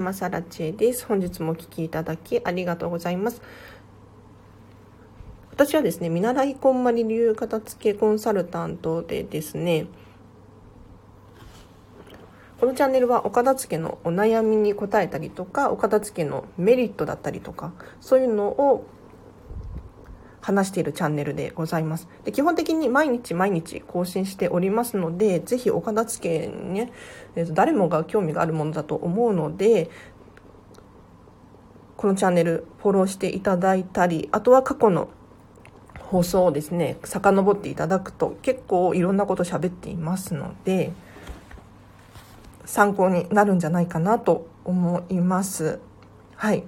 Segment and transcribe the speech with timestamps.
[0.00, 1.06] マサラチエです。
[1.06, 3.42] 本日もお聴きいただきありがとうございます。
[5.52, 9.86] 私はですね、見習いこんまり流片付けコンサルタントでですね、
[12.58, 18.86] このチャンネルはお片付けのお悩みに答えたりとか、お片付けのメリットだったりとか、そういうのを
[20.40, 22.08] 話しているチャンネルでございます。
[22.24, 26.92] で基本的に毎日毎日更新しておりますので、ぜひお片付けにね、
[27.36, 29.90] えー、と誰もが興味があるものだと思うので、
[31.96, 35.10] このチャンネルフォローしていただいたり、あとは過去の
[35.98, 40.92] 放送をですね、遡っていただくと結構いろんなこと喋っていますので、
[42.64, 45.80] 参考になるんじゃないかなと思います。
[46.36, 46.64] はい。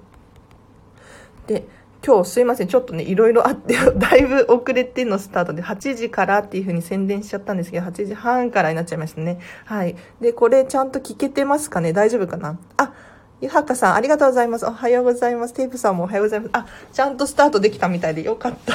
[1.46, 1.66] で、
[2.04, 9.38] 今日すいません、ちょっとね、いろいろあって、 だいぶ遅れてのスタートで、8時からっていう風に宣伝しちゃったんですけど、8時半からになっちゃいましたね。
[9.64, 9.94] はい。
[10.20, 11.92] で、これちゃんと聞けてますかね？
[11.92, 12.58] 大丈夫かな？
[12.76, 12.92] あ、
[13.40, 14.66] ゆはかさん、ありがとうございます。
[14.66, 15.54] おはようございます。
[15.54, 16.50] テープさんもおはようございます。
[16.54, 18.74] あ、ちゃんとスタートできたみたいでよかった。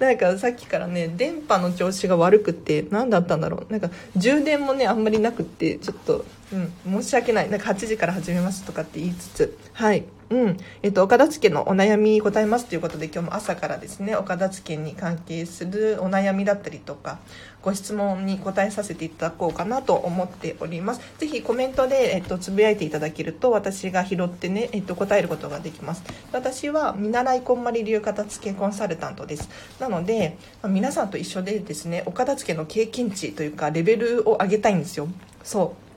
[0.04, 3.72] なんかさっきからね、電波の調子が悪くて、何だったんだろう。
[3.72, 7.50] なんか充電もね、あんまりなくって、ちょっと、うん、申し訳ない。
[7.50, 10.04] なんか8時から始めますとかって言いつつ、はい。
[10.30, 10.56] うん。
[10.82, 17.18] えっと、お片付けのお悩み答えますということで、今日も朝からですね、お片付けに関係するお悩みだったりとか、
[17.62, 21.00] ご質問に答えさせていただこうかなと思っております。
[21.18, 26.02] ぜひコメントで、えっと、つぶやいていただけると、私が拾ってね、えっと、答えることができます。
[26.30, 29.48] 私は、見習いこんまり流片付けコンサルタントです。
[29.80, 35.08] なので、まあ、皆さんと一緒でですね、お片付けの経験値というか、レベルを上げたいんですよ。
[35.42, 35.88] そう。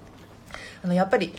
[0.86, 1.34] あの、やっぱり、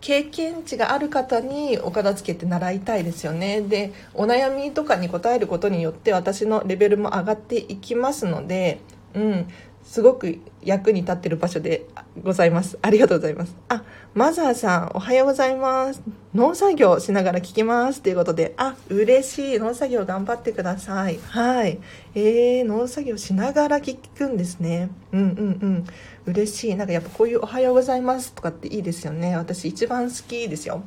[0.00, 8.80] 経験値がある方にお片付けって習いたいですよねでお悩みとかに答えることによって私のレベルも上がっていきますので
[9.14, 9.48] うん
[9.88, 11.86] すごく役に立ってる場所で
[12.22, 12.78] ございます。
[12.82, 13.56] ありがとうございます。
[13.70, 16.02] あ、マザーさん、おはようございます。
[16.34, 18.02] 農作業しながら聞きます。
[18.02, 19.58] ということで、あ、嬉しい。
[19.58, 21.18] 農作業頑張ってください。
[21.30, 21.78] はい。
[22.14, 24.90] えー、農作業しながら聞くんですね。
[25.12, 25.84] うんうんうん。
[26.28, 26.76] 嬉しい。
[26.76, 29.36] なんかやっぱこういうおはようございますとかっていいですよね。
[29.36, 30.82] 私一番好きです よ。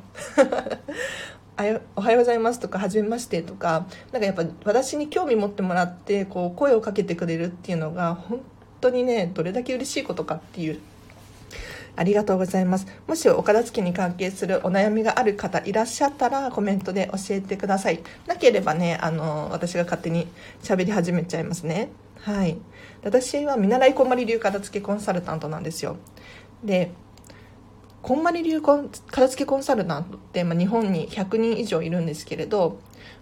[1.96, 8.40] おはようございますとか、はじめましてとか、なんかやっぱ私に興味持ってもらって、こう、声をかけてくれるっていうのが、本
[8.80, 10.80] 当にね、どれだけ嬉しいことかっていう。
[11.94, 12.86] ありがとうございます。
[13.06, 18.00] もしお片付けに関係するお悩みがある方いらっしゃったらコメントで教えてください。
[18.26, 20.26] なければね、あの、私が勝手に
[20.62, 21.90] 喋り始めちゃいますね。
[22.20, 22.56] はい。
[23.04, 25.96] 私は見習いこんまり流片付けコンサルタントなんですよ。
[26.64, 26.92] で、
[28.00, 28.88] こんまり流片
[29.28, 32.80] 付けコンサルタントって、まあ、日本に100人以上いるんですけれど、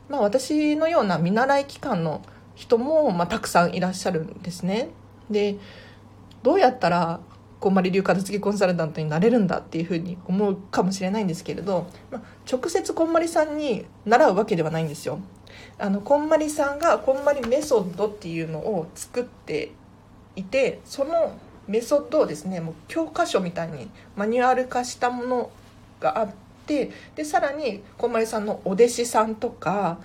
[0.08, 2.22] まあ、私のような見習い機関の
[2.54, 4.88] 人も、まあ、たくさんいらっしゃるんですね。
[5.30, 5.56] で
[6.42, 7.20] どうやったら
[7.60, 15.20] こんまり流片付けコンサルタントになれるんだっていうふうに思うかもしれないんですけれど、まあ、直接こんまりさんに習うわけではないんですよ。
[15.78, 19.72] あのこんまりさんがこんまりメソッドっていうのを作って
[20.36, 25.50] いてそのメソッドをですねもう教科書みたいにマニュアル化したもの
[26.00, 26.30] があっ
[26.66, 29.98] てでさらにこんまりさんのお弟子さんとか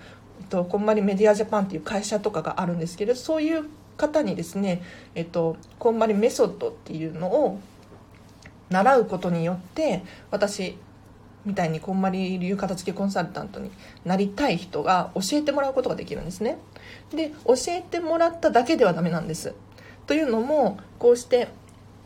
[0.50, 3.64] とこんまりメディアジャパンっていう会社とかがあるんですけどそういう
[3.96, 4.82] 方にですね、
[5.14, 7.60] えっと、こんまりメソッドっていうのを
[8.70, 10.76] 習うことによって私
[11.44, 13.70] みたいにこんまり流片付けコンサルタントに
[14.04, 16.58] なりたい人が教えてもらうことができるんですね。
[17.14, 19.54] で教えてもらっただけではダメなんです。
[20.06, 21.48] というのもこうして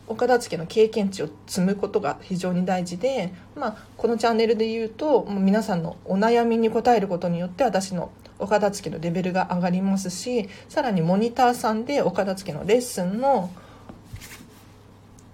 [0.07, 13.51] お片付けの経験値を積むことが非常に大事で、まあ、このチャンネルで言うと皆さんのお悩みに答えることによって私のお片付けのレベルが上がりますしさらにモニターさんでお片付けのレッスンの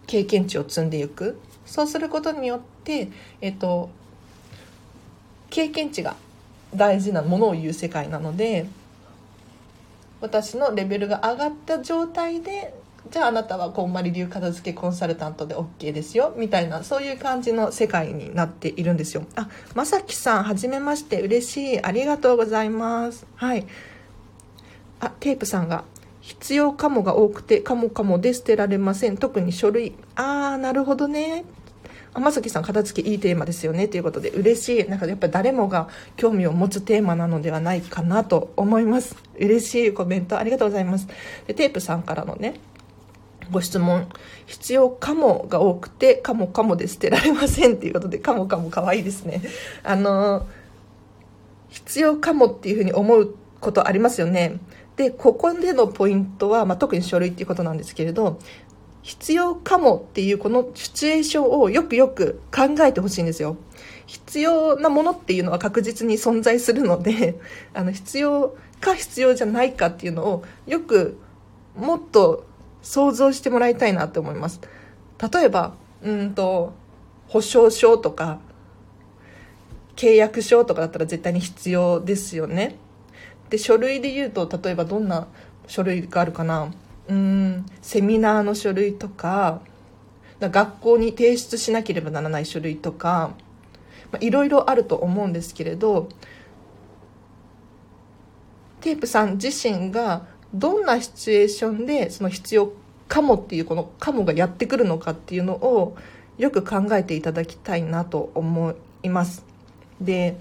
[0.06, 1.40] 経験値を積んでいく。
[1.66, 3.09] そうすることによって、
[3.41, 3.90] えっと、
[5.50, 6.16] 経験値が
[6.73, 8.68] 大事なものを言う世界なので
[10.22, 12.74] 私のレベルが上がった状態で
[13.12, 19.25] じゃああなたはこんまり流片付けコンサルタントで OK ですよみたいなそういう感じの世界になっているんですよ。
[19.35, 21.83] あまさきさんはじめまして嬉しい。
[21.83, 23.25] ありがとうございます。
[23.36, 23.65] はい。
[25.00, 25.83] あテープさんが
[26.21, 29.18] 必要かもが多くてかもかもで捨てられません。
[29.18, 29.94] 特に書類。
[30.15, 31.45] ああなるほどね。
[32.13, 34.89] 天崎さん片付けいいテーマですよねということで嬉しい。
[34.89, 39.15] なんかやっぱ誰もが興味を持つテーマなのではないかなと思います。
[39.39, 41.07] 嬉しいコメントありがとうございます。
[41.45, 42.60] でテープさんからのね
[43.52, 44.08] ご質問
[44.46, 49.42] 必要かもが多くてかもかもで捨てられませんっていうことでかもかも可愛いですね
[49.84, 50.48] あの
[51.70, 54.60] 必要かもっていうふうに思うことありますよね
[54.96, 58.40] でここでのポイントは、まあ、特に書類っていうことなんですけれど
[59.08, 63.56] 必要かもっていうこのシチュエーションをよくよく考えてほしいんですよ。
[64.06, 67.40] 必要なものっていうのは確実に存在するので、
[67.74, 71.18] あの必要か必要じゃないかっていうのをよく
[71.78, 72.47] もっと
[72.81, 74.62] 想像してもらいたいなって思います。
[75.31, 76.74] 例えば、うんと、
[77.27, 78.39] 保証書とか、
[79.95, 82.75] 契約書とかだったら絶対に必要ですよね。
[83.50, 85.27] で、書類で言うと、例えばどんな
[85.68, 86.71] 書類があるかな
[87.09, 89.62] うんセミナーの書類とか
[90.39, 93.31] 学校に提出しなければならない書類とか
[94.12, 96.09] まあいろいろあると思うんですけれど
[98.81, 100.27] テープさん自身が
[100.57, 102.74] どんなシチュエーションでその必要
[103.07, 105.95] かもっていうこのかもがやってくるのかっていうのを
[106.38, 108.74] よく考えていただきたいなと思
[109.04, 109.45] います。
[110.01, 110.39] で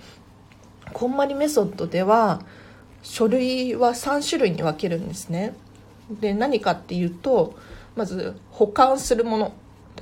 [0.93, 2.41] こんまりメソッドでは
[3.03, 5.55] 書類は3種類に分けるんですね。
[6.11, 7.55] で何かっていうと
[7.95, 9.53] まず保管するもの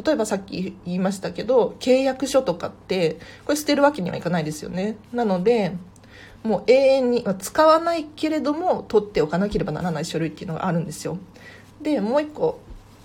[0.05, 5.73] 例えばさっき言いましたけど契約書とかってこれ捨てるわけにはいかないですよねなので
[6.45, 11.19] もう永遠に使わないけれども取っておかなければならない書類っていうのがあるんですよ。
[11.81, 12.61] でもう一個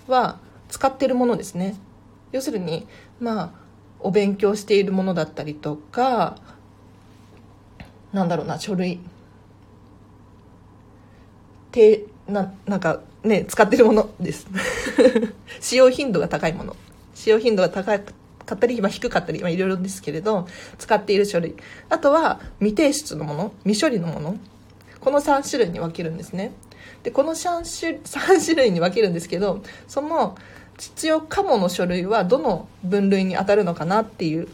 [0.06, 0.38] は
[0.68, 1.76] 使ってるものですね。
[2.32, 2.86] 要するに
[3.18, 3.50] まあ
[3.98, 6.36] お勉強しているものだったりとか
[8.12, 9.00] なんだろうな書類。
[11.72, 14.46] てななんかね使ってるものです。
[15.60, 16.76] 使用頻度が高いもの。
[17.14, 17.94] 使用頻度が高
[18.50, 20.48] かったり、まあ、低かったり、まあ、いろいろですけれど
[20.78, 21.54] 使っている書類。
[21.88, 24.36] あとは未提出のもの未処理のもの。
[25.00, 26.52] この3種類に分けるんですね。
[27.02, 30.36] でこの3種 ,3 種類に分けるんですけどその
[30.78, 34.48] 必要かもの書類はどの分類に当たるのかなっていう。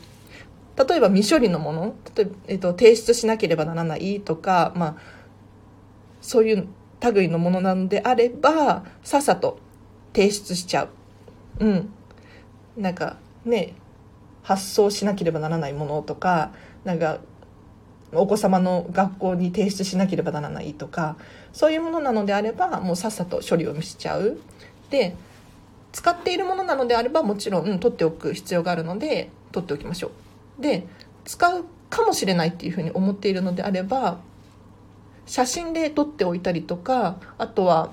[0.77, 1.95] 例えば未処理のもの。
[2.15, 4.97] 例えば、えっと、提出しなければならないとか、まあ、
[6.21, 6.69] そういう
[7.15, 9.59] 類のものなのであればさっさと
[10.13, 10.89] 提出しちゃう。
[11.61, 11.91] うん。
[12.77, 13.75] なんかね
[14.47, 16.53] 発送しなければならないものとか
[16.85, 17.19] なんか
[18.13, 21.17] お子様の学校に提出しなければならないとか
[21.53, 24.39] そういうものなのであればもうさっさと処理をしちゃう。
[24.89, 25.17] で
[25.91, 30.13] 使っているものなのであればもちろん、うん、取っておく必要があるので取っておきましょ
[30.61, 30.63] う。
[30.63, 30.87] で
[31.25, 34.21] 使うかもしれないっていうふうに思っているのであれば
[35.27, 37.91] 写真で撮っておいたりとかあとは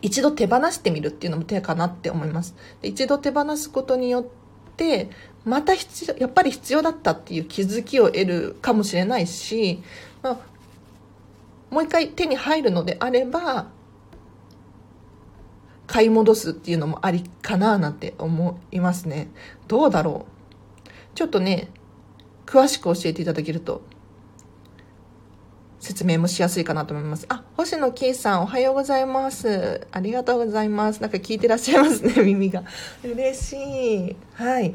[0.00, 2.54] 一度手放してみるっていうのも手かなって思います。
[2.82, 4.24] 一度手放すことによっ
[4.76, 5.10] て
[5.44, 9.82] また必要やっぱり必要だったっていう気づきを得るかもしれないし、
[10.22, 10.38] まあ、
[11.70, 13.68] もう一回手に入るのであれば
[15.86, 19.28] 買い戻すっていうのもありかななんて思いますね
[19.66, 20.26] どうだろ
[20.84, 20.90] う？
[21.16, 21.68] ちょっとね
[22.46, 23.82] 詳しく教えていただけると
[25.80, 27.24] 説明もしやすいかなと思います。
[27.30, 29.86] あ、星野圭さん、おはようございます。
[29.90, 31.00] ありがとうございます。
[31.00, 32.64] なんか聞いてらっしゃいますね、耳が。
[33.02, 33.56] 嬉し
[34.10, 34.16] い。
[34.34, 34.74] はい。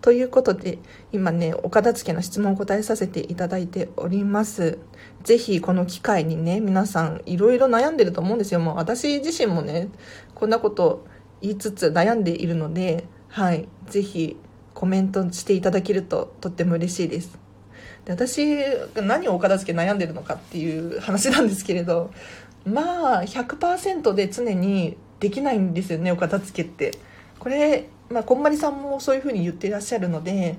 [0.00, 0.78] ということで、
[1.12, 4.78] 今ね、お片付けの質問を答えさせていただいております。
[5.24, 8.60] ぜひ、この機会にね、皆さん、いろいろ悩んでると思うんですよ。
[8.60, 9.88] もう私自身もね、
[10.34, 11.06] こんなこと
[11.40, 13.68] 言いつつ悩んでいるので、はい。
[13.86, 14.36] ぜひ、
[14.74, 17.38] コメントしていただけるととっても嬉しいです。
[18.04, 18.46] で私
[18.94, 22.12] 何をお片付け悩んでるのかっていう話なんですけれど
[22.64, 26.98] まあ100%で常にできないんですよねお片付けって
[27.38, 30.56] これ、まあ、こんまりさんもそういうふうに言っていらっしゃるので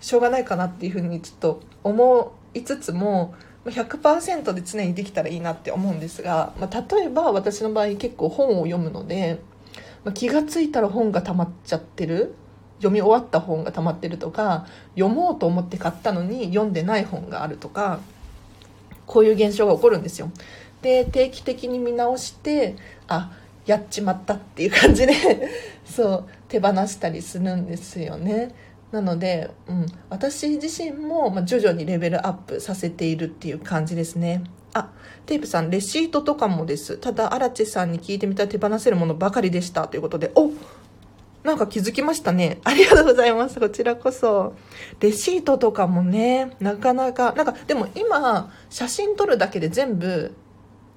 [0.00, 3.34] しょうがないかなっていうふうにちょっと思いつつも
[3.64, 9.40] 100%で常にできたらいいなって思うんですが、まあ、例えば私の場合結構本を読むので、
[10.04, 12.34] まあ、気が付いたら本が溜まっちゃってる
[12.78, 18.00] 読み終わった本が溜まってるとか読もうと思って買ったのに読んでない本があるとか
[19.06, 20.30] こういう現象が起こるんですよ。
[20.82, 22.76] で定期的に見直して
[23.08, 23.32] あ
[23.68, 25.14] やっちまったっていう感じで
[25.84, 28.54] そう手放したりするんですよね
[28.90, 34.90] なので、うん、私自身も、ま、徐々にレベルアップさせているっていう感じですねあ
[35.26, 40.50] テープさんレシートとかもですただ荒地さんに聞いてみたら手放せるものばかりでしたということでお
[41.44, 42.58] なんか気づきましたね。
[42.64, 43.58] ありがとうございます。
[43.60, 44.54] こちらこそ。
[45.00, 50.34] レシートとかもね、なかなか、なんかでも今、写真撮るだけで全部、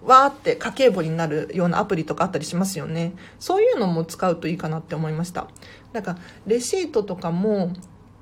[0.03, 3.13] わーって家計簿になるようなアプリとかあったりしますよね。
[3.39, 5.47] そういうのも使うといいかなって思いました。
[5.93, 6.17] なんか、
[6.47, 7.73] レシートとかも、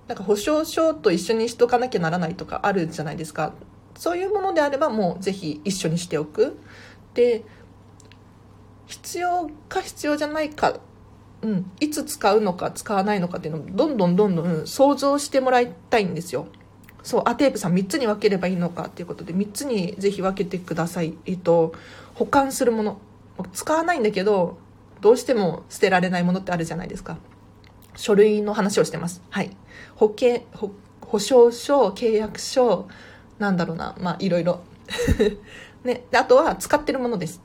[0.07, 3.53] なんか保証書と一緒にしとかなきゃならないとかあるじゃないですか。
[3.95, 6.57] そういうものであればもうぜひ一緒にしておく。
[7.13, 7.43] で、
[8.87, 10.79] 必要か必要じゃないか
[11.41, 16.47] うん、いつ使うのか使わないのかっていうのをどんどんどんどん想像してもらいたいんですよ。
[17.03, 21.13] そう、アテープさん3つに分ければいいのかっていうことで3つにぜひ分けてください。
[21.25, 21.73] えっと、
[22.15, 22.99] 保管するもの。
[23.53, 24.57] 使わないんだけど、
[25.01, 27.17] どうしても捨てられないものってあるじゃないですか。
[27.95, 29.21] 書類の話をしてます。
[29.29, 29.55] はい。
[29.95, 32.87] 保険、保保証書、契約書、
[33.39, 34.61] なんだろうな、まあいろいろ。
[35.83, 36.03] ね。
[36.13, 37.41] あとは使ってるものです。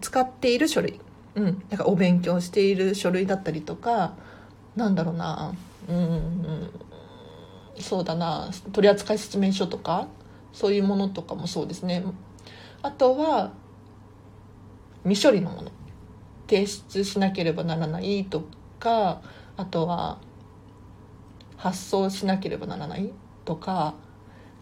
[0.00, 1.00] 使っている書類。
[1.36, 1.44] うん。
[1.70, 4.14] なんかお勉強している書類だったりとか、
[4.76, 5.54] なんだろうな、
[5.88, 6.70] うん、うん、
[7.78, 10.08] そうだな、取扱説明書とか、
[10.52, 12.04] そういうものとかもそうですね。
[12.82, 13.52] あとは、
[15.04, 15.70] 未処理のもの。
[16.48, 18.42] 提出しなければならないと
[18.80, 19.22] か、
[19.56, 20.18] あとは、
[21.56, 23.10] 発送しなければならない
[23.44, 23.94] とか、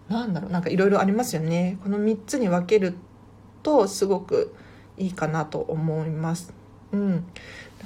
[0.08, 1.78] なんだろう、なんかいろいろありますよね。
[1.82, 2.94] この3つに分ける
[3.62, 4.54] とすごく
[4.96, 6.52] いいかなと思います。
[6.92, 7.24] うん。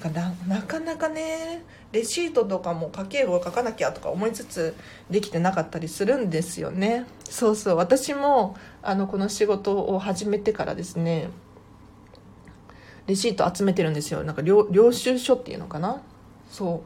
[0.00, 4.75] かななかなかねレシートとかも家計簿を書かなきゃとか思いつつ
[5.11, 7.04] できてなかったりするんですよね。
[7.28, 7.76] そうそう。
[7.76, 11.28] 私もあのこの仕事を始めてからですね
[13.06, 14.25] レシート集めてるんですよ。
[14.25, 16.00] なんか領領収書っていうのかな？
[16.50, 16.82] そ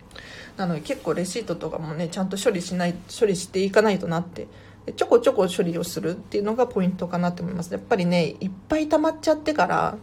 [0.56, 0.58] う。
[0.58, 4.48] なので結構レシートとかもねちゃんと処理しない処理していかないとなって
[4.96, 7.72] ちょこちょこ処理をするっていうのがポイントかなと思います。
[7.72, 9.98] やっぱりねいっぱい溜まっちゃってから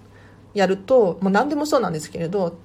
[0.53, 2.55] やるともう何でもそうなんですけれど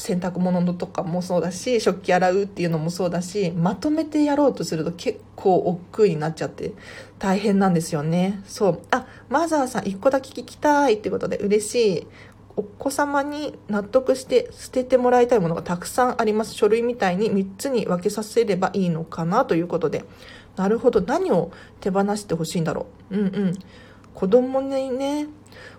[0.00, 6.72] 洗濯物とかもそうだし食器洗うっていうのもそうだしまとめてやろうとすると結構億劫になっちゃって
[7.18, 8.40] 大変なんですよね。
[8.46, 8.80] そう。
[8.90, 12.06] あマザーさん一個だけ聞きたいってことで嬉しい。
[12.56, 16.54] お子様に納得して捨ててもらいたいものがたくさんあります。
[16.54, 20.04] 書類みたいに3つに分けさせればいいのかなということで。
[20.56, 21.02] なるほど。
[21.02, 23.18] 何を手放してほしいんだろう。
[23.18, 23.58] うんうん。
[24.14, 25.26] 子供にね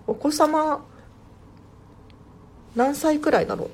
[0.05, 0.85] お子様
[2.75, 3.69] 何歳くらいだろう。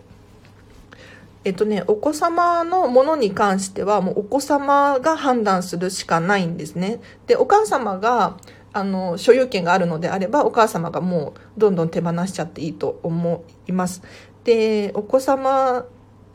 [1.48, 7.00] えっとね、お子様のものに関しては、もうお子様が判断するしかないんですね。
[7.26, 8.36] で、お母様が、
[8.74, 14.02] あの、所有権があるのであれば、お母様がもうどんどん手放しちゃっていいと思います。
[14.44, 15.86] で、お子様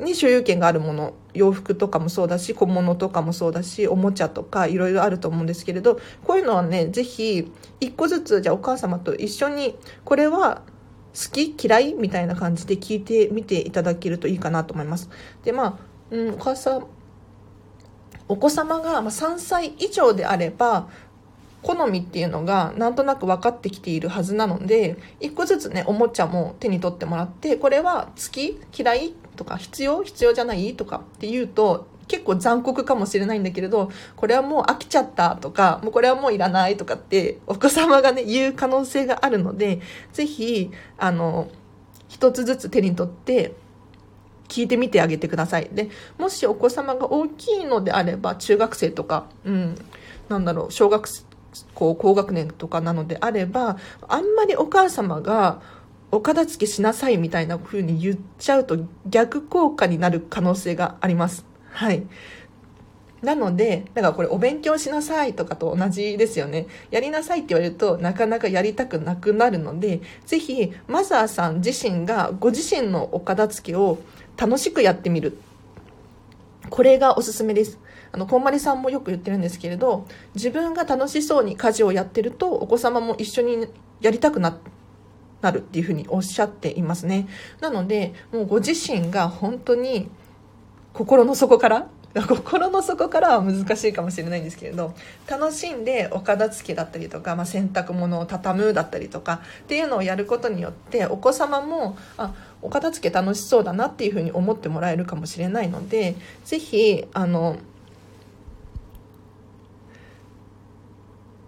[0.01, 9.77] に所有権があるもの、洋服とかもそうだし、小物とかもそうだし、おもちゃとかいろいろあると思うんですけれど、こういうのはね、ぜひ、一個ずつ、じゃあお母様と一緒に、
[10.07, 10.63] これは
[11.15, 11.55] 好き？
[11.63, 11.95] 嫌い？
[11.95, 15.11] みたいな感じで聞いてみていただけるといいかなと思います。
[15.45, 15.79] で、まあ、
[16.11, 16.87] うん、お母さん、
[18.29, 20.89] お子様が3歳以上であれば、
[21.63, 28.61] 好みっていうのがなんとなく分かってきているはずなので、一個ずつね、おもちゃも手に取ってもらって、これは好き？
[28.77, 29.15] 嫌い？
[29.37, 30.03] とか必要？
[30.03, 30.75] 必要じゃない？
[30.75, 39.81] とかって言うと、結構残酷かもしれないんだけれど、これはもう飽きちゃったとか、もうこれはもういらないとかって、お子様がね、言う可能性があるので、
[40.13, 41.49] ぜひ、あの、
[42.09, 43.55] 一つずつ手に取って、
[44.49, 45.71] 聞いてみてあげてください。
[45.73, 49.75] で、もしお子様が大きいのであれば、中学生とか、うん、
[50.29, 51.09] なんだろう、小学
[51.75, 53.79] 校高学年とかなのであれば、
[54.09, 55.61] あんまりお母様が、
[56.15, 61.52] お片付けしなさいみたいな風に言っちゃうと逆効果になる可能性があります。
[61.73, 62.05] はい。
[63.23, 66.67] なので、だからこれお勉強しなさいとかと同じですよね。
[66.91, 73.99] やりなさいって言われるとなかなかやりたくなくなるので、ぜひマザーさん自身がご自身のお片付けを
[74.37, 75.39] 楽しくやってみる。
[76.69, 77.79] これがおすすめです。
[78.11, 83.69] あの、こんまりさんもよく言ってるんですけれど、自分が楽しそうに家事をやってると、お子様も一緒に
[84.01, 84.59] やりたくな
[85.43, 87.29] なるっていうふうにおっしゃっていますね。
[87.61, 90.09] なので、もうご自身が本当に
[90.93, 91.89] 心の底から？
[92.29, 94.95] 心の底からは難しいかもしれないんですけれど
[95.27, 107.57] 楽しんでお片付けだったりとか、まあ、洗濯物を畳むだったりとかっていうのをやることによってお子様もあお片付け楽しそうだなっていうふうに思ってもらえるかもしれないので是非あの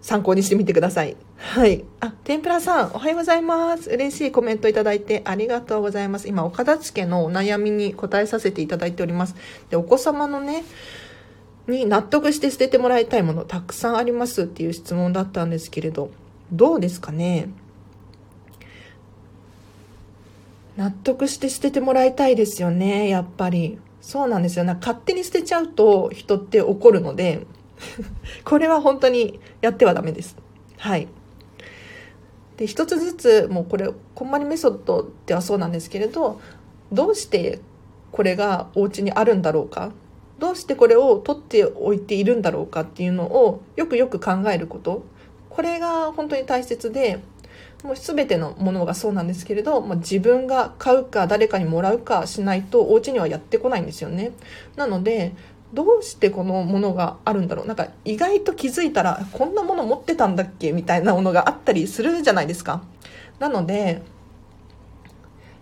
[0.01, 1.15] 参考にしてみてください。
[1.37, 1.85] はい。
[1.99, 3.89] あ、天ぷらさん、おはようございます。
[3.89, 6.27] 嬉しいコメントいただいてありがとうございます。
[6.27, 9.35] 今、お片付けのお悩みに答えさせていただいております。
[9.69, 10.63] で、お子様のね、
[11.67, 16.11] に納得して捨ててもらいたいものたくさんありますっていう質問だったんですけれど、
[16.51, 17.49] どうですかね？
[20.77, 23.79] 納得して捨ててもらいたいですよね、やっぱり。
[24.01, 24.65] そうなんですよ。
[24.65, 27.47] な勝手に捨てちゃうと人って怒るので、
[28.45, 30.35] これは本当にやってはダメです。
[30.77, 31.07] はい。
[32.57, 36.39] で、一つずつ、もうこれ、こんまりメソッドではそうなんですけれど、
[36.91, 37.59] どうして
[38.11, 39.91] これがお家にあるんだろうか？
[40.39, 45.03] どうしてこれを取っておいているんだろうかっていうのをよくよく考えること。
[45.49, 47.19] これが本当に大切で、
[47.83, 54.31] もう全てのものがそうなんですけれど、まあ、自分が買うか誰かにもらうかしないとお家にはやってこないんですよね。
[54.75, 55.33] なので、
[55.73, 57.65] どうしてこのものがあるんだろう？
[57.67, 60.71] なんか意外と気づいたらこんなもの持ってたんだっけ？
[60.71, 62.83] みたいなものがあったりするじゃないですか。
[63.39, 64.01] なので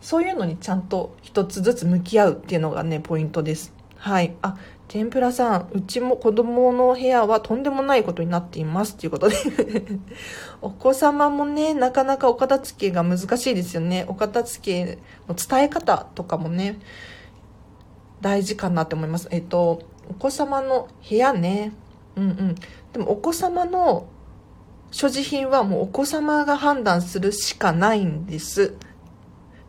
[0.02, 3.74] そういうのにちゃんと一つずつ向き合うっていうのがねポイントです。
[3.98, 4.36] はい。
[4.42, 4.58] あ
[4.90, 9.36] 天ぷらさんうちも子供の部屋はとんでもないことになっていますということで。
[10.62, 14.06] お子様もねなかなかお片付けが難しいですよね。
[14.08, 16.80] お片付けの伝え方とかもね
[18.22, 19.30] 大事かなって思います。
[19.32, 21.72] えっとお子様の部屋ね
[22.16, 22.56] うんうん
[22.94, 24.08] でもお子様の
[24.94, 28.76] 所持品はもうお子様が判断するしかないんです。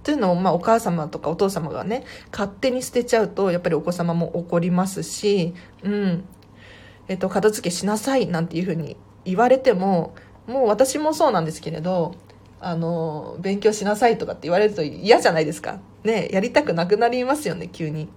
[0.02, 6.24] というのを、まあ、お母様とかお父様がね、勝手に捨てちゃうと、やっぱりお子様も怒りますし、うん。
[7.08, 10.14] えっと、片付けしなさいなんていうふうに言われても、
[10.46, 12.14] もう私もそうなんですけれど、
[12.60, 15.80] あの、勉強しなさいとかって言われると嫌じゃないですか。
[16.02, 18.10] ね、やりたくなくなりますよね、急に。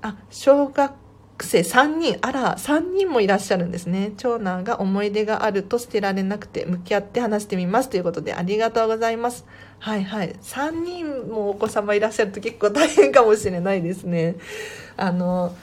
[0.00, 0.94] あ、小学
[1.42, 4.12] 生3人、あら、3人もいらっしゃるんですね。
[4.16, 9.44] 長男が思い出があると捨てられなくて、向き合って話してみますということで、ありがとうございます。
[9.80, 10.36] はいはい。
[10.42, 14.36] 3人もお子様いらっしゃると結構大変かもしれないですね。
[14.96, 15.54] あの、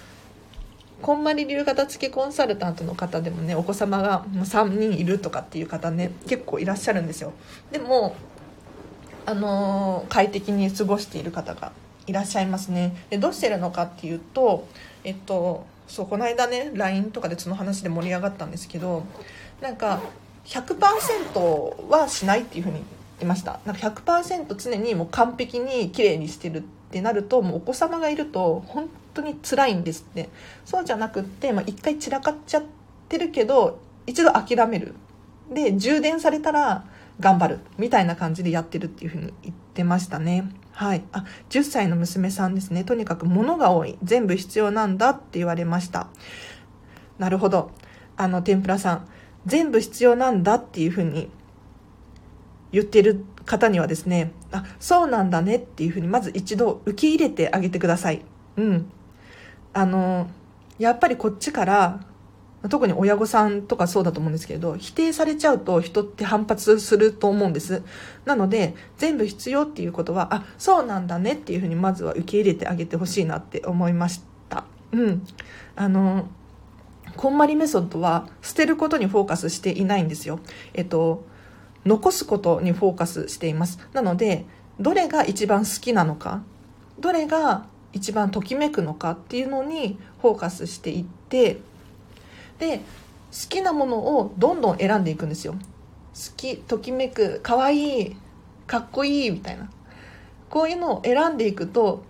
[1.01, 7.31] こんまり流片付けコンサルタントの方でもね、お子様が3人いるとかっていう方ね、結構いらっしゃるんですよ。
[7.71, 8.15] でも、
[9.25, 11.71] あの快適に過ごしている方が
[12.07, 12.95] いらっしゃいますね。
[13.09, 14.67] でどうしてるのかっていうと、
[15.03, 19.03] えっと、そうこの間ね LINE とかでその話で盛り上がったんですけど
[19.61, 20.01] なんか
[20.45, 22.85] 100%はしないっていうふうに言っ
[23.19, 23.59] てました。
[23.65, 30.29] なんか100%常にもう完璧に綺麗にしてるってなるともうお子様がいると本当に辛いんですって。
[30.65, 32.63] そうじゃなくって、まあ、回散らかっちゃっ
[33.07, 34.95] てるけど一度諦める。
[35.51, 36.85] で充電されたら
[37.19, 40.49] 頑張るみたいな感じでやってるっていうふうに言ってましたね。
[40.81, 41.03] はい。
[41.11, 42.83] あ、10歳の娘さんですね。
[42.83, 43.99] とにかく物が多い。
[44.01, 46.07] 全部必要なんだって言われました。
[47.19, 47.69] なるほど。
[48.17, 49.07] あの、天ぷらさん。
[49.45, 51.29] 全部必要なんだっていうふうに
[52.71, 58.25] 言ってる方にはですね、あ、そうなんだねっていうふうにまず一度受け入れてあげてください。
[58.57, 58.91] うん。
[59.73, 60.31] あの、
[60.79, 61.99] やっぱりこっちから
[62.69, 67.81] 特に親御さんとかそうだと思うんですけれど、否定されちゃうと人って反発すると思うんです。
[68.25, 74.65] なので、全部必要っていうことは、あ、そうなんだねっていうふうにまずは受け入れてあげてほしいなって思いました。
[74.91, 75.25] うん。
[75.75, 76.27] あの、
[77.17, 80.39] こんまりメソッドは捨てることにフォーカスしていないんですよ。
[80.73, 81.25] えっと、
[81.85, 83.79] 残すことにフォーカスしています。
[83.93, 84.45] なので、
[84.79, 86.43] どれが一番好きなのか、
[86.99, 91.59] どれが一番ときめくのかっていうのにフォーカスしていって、
[92.61, 92.83] で好
[93.49, 95.53] きなものをどんどん選んでいくんですよ。
[95.53, 95.59] 好
[96.37, 98.15] きときめくかわいい
[98.67, 99.69] かっこいいみたいな。
[100.49, 102.03] こういうのを選んでいくと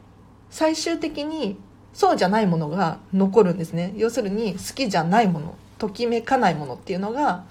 [0.50, 1.58] 最終的に
[1.94, 3.94] そうじゃないものが残るんですね。
[3.96, 7.46] 要するに好きじゃないものときめかないものっていうのが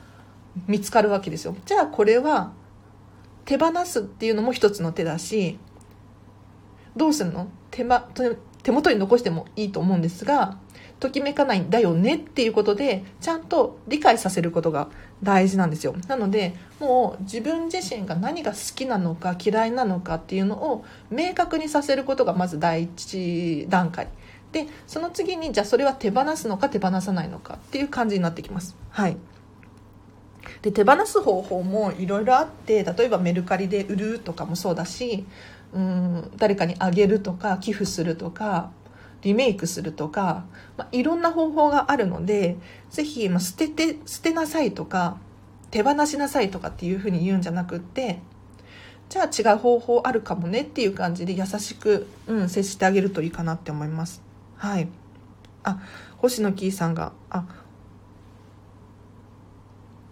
[0.67, 1.57] 見つかるわけですよ。
[1.65, 2.53] じゃあこれは
[3.45, 5.59] 手放すっていうのも一つの手だし
[6.97, 7.49] どうするの？
[7.71, 8.01] 手,、ま、
[8.63, 10.59] 手元に残してもいいと思うんですが
[11.01, 14.89] ときめかないんだよねっていうことでちゃんと理解させることが
[15.23, 15.95] 大事なんですよ。
[16.07, 24.09] なのでもう自分自身が何が好きなのか嫌いなのかっていうのを明確にさせることがまず第一段階。
[24.53, 28.77] でその次にじゃあそれは手放すのか手放さないのかっていう感じになってきます。
[28.91, 29.17] はい。
[30.63, 35.25] で手放す方法もいろいろあって例えばメルカリで売るとかもそうだし
[35.73, 38.71] うん誰かにあげるとか寄付するとか
[39.23, 40.45] リメイクするとか、
[40.77, 42.57] まあ、いろんな方法があるので、
[42.91, 45.19] ぜひ、まあ、捨てて、捨てなさいとか、
[45.71, 48.21] 手放しなさいとかっていうふうに言うんじゃなくって、
[49.09, 54.23] じゃあ違う方法あるかもねっていう感じで優しく、うん、接してあげるといいかなって思います。
[54.57, 54.89] はい。
[55.65, 55.81] あ、
[56.19, 57.45] 星野キーさんが、あ、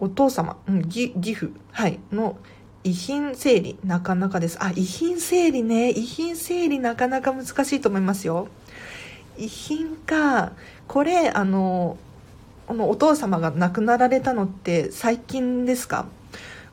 [0.00, 2.38] お父様、うん、義義父、はい、の
[2.84, 4.58] 遺品整理、なかなかです。
[4.60, 5.90] あ、遺品整理ね。
[5.90, 8.48] 遺品整理なかなか難しいと思いますよ。
[9.38, 10.52] 遺品か
[10.86, 11.96] これあの
[12.66, 16.06] このお父様が亡くなられたのって最近ですか？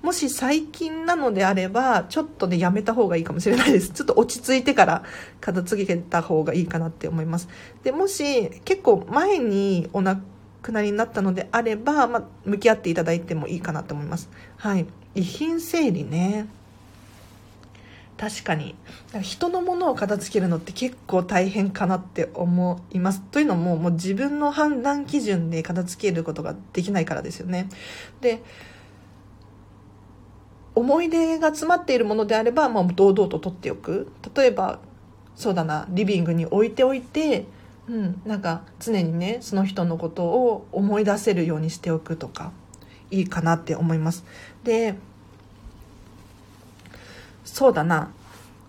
[0.02, 3.92] もし最近なのであればちょっとねやめた方がいいかもしれないです。
[3.92, 5.04] ちょっと落ち着いてから
[5.42, 7.48] 片付けた方がいいかなって思います。
[7.84, 10.22] でもし結構前にお亡
[10.62, 14.30] くなりになったのであれば、まあ、向き合っていただいてもいいかなと思います。
[14.58, 14.86] はい。
[15.16, 16.48] 遺品整理ね。
[18.18, 18.76] 確かに。
[19.22, 23.22] 人のものを片付けるのって結構大変かなって思います。
[23.22, 27.68] というのももう自分の判断基準で片付けることができないからですよね。
[28.22, 28.42] で
[30.76, 34.12] 思い出が詰まっているものであれば、まあ、堂々と取っておく。
[34.36, 34.80] 例えば
[35.36, 37.46] そうだなリビングに置いておいて、
[37.90, 42.54] うん、なんか常にねその人のことを思い出せるようにしておくとか
[43.12, 44.24] いいかなって思います。
[44.64, 44.96] で
[47.46, 48.12] そうだな。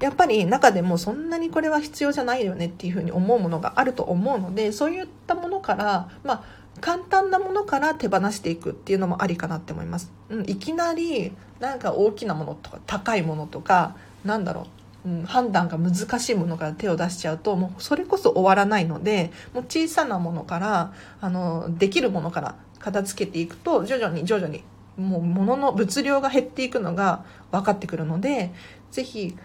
[0.01, 6.45] やっぱり中でもそんなにこれは必要じゃないよねっていうふうに思うものがあると思うのでそういったものからまあ
[6.81, 14.67] 簡単なものから手放していくっていうのもありかなって思います、うん、いきなりなんか大きなものとか高いものとかなんだろ
[15.07, 24.63] う、うん、判断が難しいものから手を出しちゃうともうそれこそ終わらないのでもう小さなものからあのできるものから片付けていくと徐々に徐々に
[24.97, 28.53] もう物の物量が減っていくのが分かってくるので
[28.91, 29.37] 是非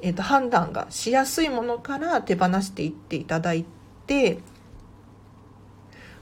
[0.00, 3.64] えーと、判断がしやすいものから手放していっていただい
[4.06, 4.38] て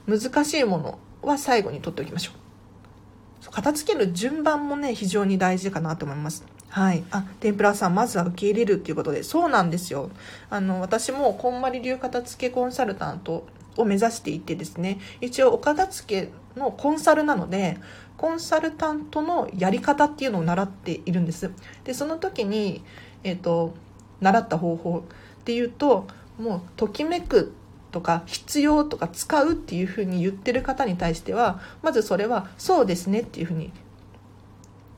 [0.07, 3.51] 難しいものは最後に取っておきましょう。
[3.51, 6.45] 片付ける順番もね非常に大事かなと思います。
[6.69, 7.03] はい。
[7.11, 9.21] あ天ぷらさんまずは受け入れるっていうことで。
[9.21, 10.09] そうなんですよ。
[10.49, 13.45] あの私もこんまり流片付けコンサルタント
[13.77, 17.77] を目指していてですね一応お片付けのコンサルなので
[18.17, 21.51] コンサルタントのやり方っていうのを習っているんです。
[21.83, 22.83] でその時に
[23.23, 23.73] えーと、
[24.21, 26.07] 習った方法っていうと
[26.37, 27.53] もうときめく
[27.91, 33.71] とか必要とか使うっていうふうに言ってる方に対してはまずそれはそうですねっていうふうに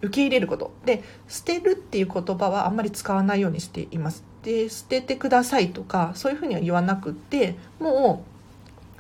[0.02, 0.72] 受け入れること。
[0.86, 4.24] で捨てるっていう言葉はあんまり使わないようにしています。
[4.44, 8.35] で捨ててくださいとかそういうふうには言わなくってもう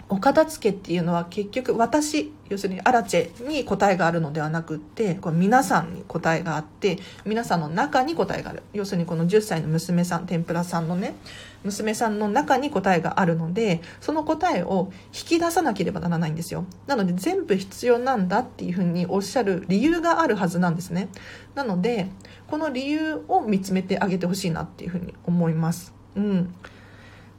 [0.07, 8.61] お片付けっていうのは結局私要するにアラチェに答えがあるのではなくってこれ皆さんに答えがあって皆さんの中に答えがある。
[8.73, 11.15] 要するにこの10歳の娘さん天ぷらさんのね
[11.63, 16.65] 娘さんの中に答えがあるのでその答えを引き出さなければならないんですよ。
[16.85, 21.09] なので全部必要なんだっていうふうにおっしゃる理由があるはずなんですね。
[21.55, 22.09] なので
[22.47, 25.95] この理由を見つめてあげてほしいなっていうふうに思います。
[26.15, 26.53] うん。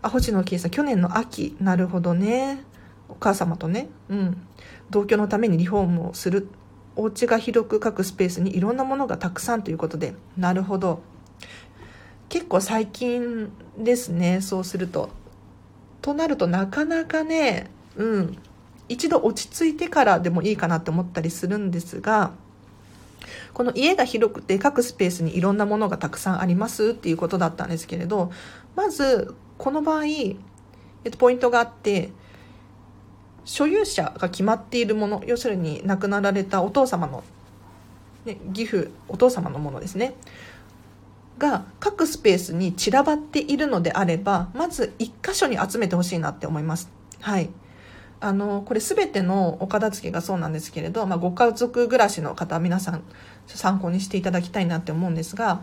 [0.06, 1.56] あ星野圭さん去年の秋。
[1.60, 2.62] なるほどね。
[3.08, 3.88] お母様とね。
[4.08, 4.46] うん。
[4.88, 6.48] 同居のためにリフォームをする。
[6.94, 10.14] お家が広く各スペースにいろんなものがたくさんということで。
[10.36, 11.00] なるほど。
[12.28, 14.40] 結構最近ですね。
[14.40, 15.10] そうすると。
[16.02, 17.68] となるとなかなかね。
[17.96, 18.38] うん。
[18.88, 22.30] 一度落ち着いてからでもいいかなって思ったりするんですが。
[23.54, 28.30] この家が広くて各スペースにいろんなものがたくさんありますっていうことだったんですけれど。
[28.76, 30.36] まずこの場合、え
[31.06, 32.10] っと、ポイントがあって、
[33.44, 37.22] 所有者が決まっているもの、要するに亡くなられたお父様の、
[38.24, 40.14] ね、義父、お父様のものですね。
[41.38, 46.90] が各スペースに散らばっているのであれば、まず1箇所に集めてほしいなって思います。
[47.20, 47.50] はい。
[48.18, 53.02] あの、これ全てのお片付けがそうなんですけれど、まあ、ご家族暮らしの方、皆さん
[53.46, 55.62] 参考にしていただきたいなって思うんですが、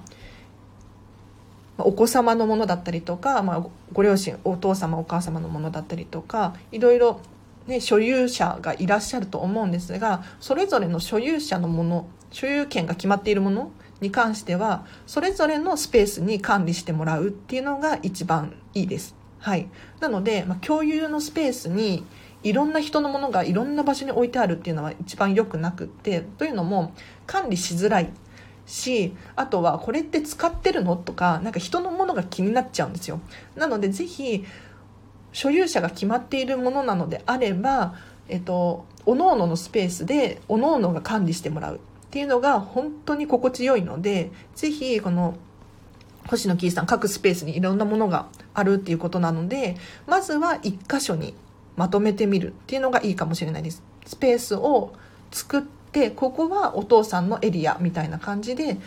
[1.77, 7.19] お子様のものだったりとか、まあ、ご両親お父様お母様のものだったりとかいろいろ、
[7.67, 19.15] ね、所有者がいらっしゃると思うんですがそれぞれの所有者のもの所有権が決まっているものに関してはそれぞれのスペースに管理してもらうっていうのが一番いいです。
[19.39, 19.67] はい、
[19.99, 22.05] なので、まあ、共有のスペースに
[22.43, 26.93] いろんな人のものがいろんな場所に置いてあるっていうのは一番良くなくってというのも
[27.25, 28.09] 管理しづらい
[28.65, 30.95] しあとはこれって使ってるの？
[30.95, 33.19] とかなんか人のものが気になっちゃうんですよ。
[33.56, 34.45] なのでぜひ
[35.32, 37.95] 所有者が決まっているものなのであれば、
[38.30, 41.76] えっと、各々のスペースで各々が管理してもらう。
[41.78, 41.80] っ
[42.13, 45.36] ていうのが本当に心地よいのでぜひこの
[46.28, 51.34] 星野キーさん各スペースにいろんなものがあるっていうことなのでまずは1箇所に
[51.76, 53.82] まとめてみるっていうのがいいかもしれないです。
[54.06, 54.93] スペースを
[55.32, 58.77] 作ってでここはお父さんのエリアみたいな感じで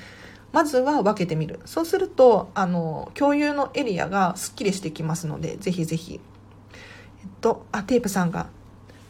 [0.52, 1.60] まずは分けてみる。
[1.64, 6.20] そうするとあの共有のエリアがすっきりしてきますのでぜひぜひ。
[7.22, 8.48] えっとあテープさんが。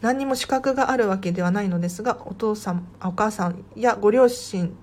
[0.02, 4.76] 何にも資格があるわけではないのですがお父さんお母さんやご両親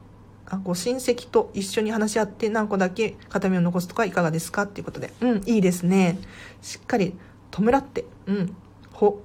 [0.48, 4.64] あご親戚と一緒に話し合って何個だけ形見を残すとかいかがですか？
[4.64, 5.14] っていうことで。
[5.22, 6.18] うんいいですね。
[6.64, 7.16] しっかり
[7.52, 8.06] 弔って。
[8.26, 8.56] うん。
[8.92, 9.22] ほ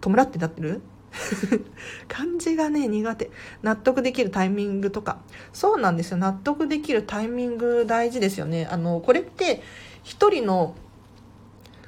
[0.00, 0.82] 弔ってなってる？
[2.08, 3.30] 漢字がね苦手。
[3.62, 5.18] 納得できるタイミングとか。
[5.52, 6.16] そうなんですよ。
[6.16, 8.66] 納得できるタイミング大事ですよね。
[8.70, 9.62] あのこれって
[10.02, 10.74] 一人の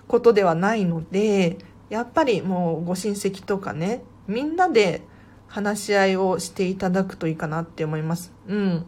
[0.09, 5.03] ことではないのでやっぱりもうご親戚とかねみんなで
[5.47, 8.33] 話し合いをしていただくといいかなって思います。
[8.49, 8.87] うん。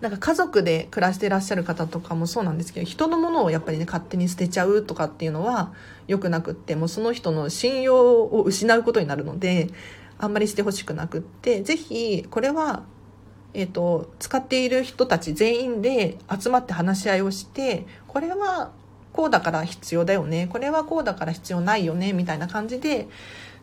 [0.00, 5.72] なんか家族で暮らしてらっしゃる方とかもそうなんですけど人のものをやっぱりね勝手に捨てちゃうとかっていうのは
[6.06, 9.70] 良くなくってもうその人の信用を失うことになるので
[10.18, 12.82] あんまりしてほしくなくって是非これは、
[13.54, 18.72] えーと、使っている人たち全員で集まって話し合いをしてこれは
[19.14, 23.08] こうだから必要だよねこれはこうだから必要ないよねみたいな感じで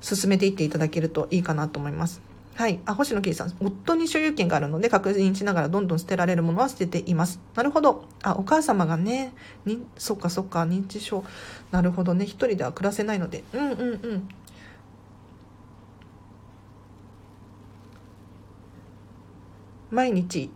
[0.01, 2.32] 進めていっていただけるといいかなと思います。
[2.55, 2.79] はい。
[2.85, 3.53] あ、星野圭さん。
[3.59, 7.39] 夫に所有権があるので確認しながらどんどん捨てられるものは捨てています。
[7.55, 8.05] なるほど。
[8.21, 9.33] あ、お母様がね、
[9.65, 11.23] に、そっかそっか、認知症。
[11.71, 12.25] なるほどね。
[12.25, 13.43] 一人では暮らせないので。
[13.53, 14.29] うんうんうん。
[19.89, 20.51] 毎日、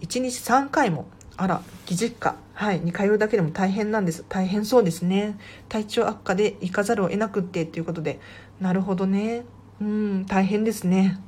[0.00, 4.24] 1日3回も、あら、義実家、はい、に通うだけでも大変なんです。
[4.28, 5.38] 大変そうですね。
[5.68, 8.20] 体調悪化で行かざるを得なくってっていうことで。
[8.60, 9.44] なるほどね。
[9.80, 11.18] うん、大変ですね。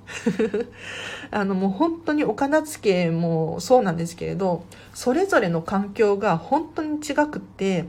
[1.30, 7.86] あのもう本当にお片付けもそうなんですけれど、それぞれの環境が本当に違くって、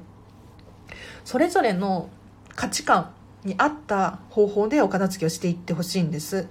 [1.24, 2.10] それぞれの
[2.56, 3.12] 価値観
[3.44, 6.48] に合った方法でお片付けをしていってほしいんです。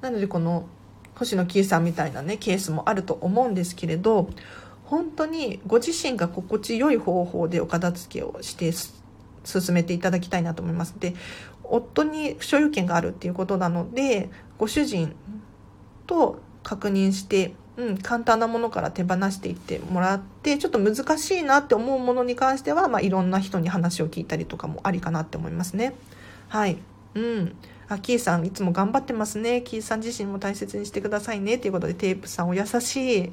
[0.00, 0.66] なのでこの
[1.14, 4.30] 星野キーさんみたいなね、ケースもあると思うんですけれど、
[4.84, 10.94] 本当にご自身が心地よい方法でお片付けをして進めていただきたいなと思います。
[10.98, 11.14] で、
[11.68, 15.14] 夫に所有権があるっていうことなのでご主人
[16.06, 25.94] と確認して、うん、簡単なものから手放していってもらってちょっと難しいなって思うものに関しては、まあ、いろんな人に話を聞いたりとかもありかなって思いますね。
[26.48, 26.78] はい、
[27.14, 27.56] うん
[27.88, 29.62] あ、キーさんいつも頑張ってますね。
[29.62, 31.56] キーさん自身も大切にしてくださいね。
[31.56, 33.32] ということで、テープさんお優しい。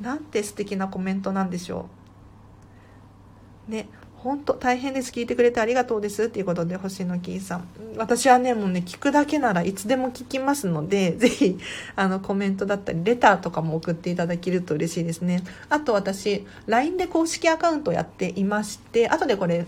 [0.00, 1.88] なんて素敵なコメントなんでしょ
[3.68, 3.70] う。
[3.70, 3.88] ね、
[4.24, 5.12] 本当大変です。
[5.12, 6.24] 聞いてくれてありがとうです。
[6.24, 7.68] っていうことで、星野キーさん。
[7.98, 11.58] 私はね、もうね、聞くだけならいつでも聞きますので、 ぜひ、
[11.94, 15.42] あの、コメントだったり、レターとかも送っていただけると嬉しいですね。
[15.68, 19.66] あと私、LINE で公式アカウントやっていまして、後でこれ、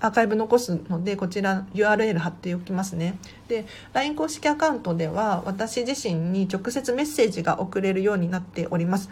[0.00, 3.18] アーカイブ残すので、こちら URL 貼っておきますね。
[3.48, 9.10] で、LINE 公式アカウントでは、私自身に直接メッセージが送れるようになっております。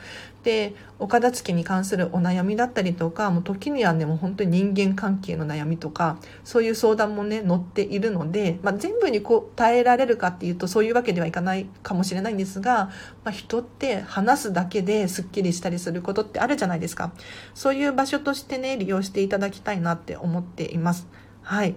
[0.48, 12.86] で、お片付けに関するお悩みだったりとか、もう時にはね、もう本当に人間関係の悩みとか、そういう相談もね、載っているので、まあ、全部に答えられるかっていうと、そういうわけではいかないかもしれないんですが、
[13.24, 17.12] まあ、人って話すだけですっきりしたりすることってあるじゃないですか。
[17.52, 21.08] そういう場所としてね、利用していただきたいなって思っています。
[21.42, 21.74] はい。